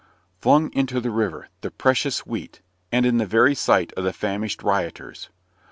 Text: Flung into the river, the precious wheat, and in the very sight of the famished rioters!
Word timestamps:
Flung 0.39 0.73
into 0.73 0.99
the 0.99 1.11
river, 1.11 1.49
the 1.61 1.69
precious 1.69 2.25
wheat, 2.25 2.61
and 2.91 3.05
in 3.05 3.19
the 3.19 3.25
very 3.27 3.53
sight 3.53 3.93
of 3.93 4.03
the 4.03 4.11
famished 4.11 4.63
rioters! 4.63 5.29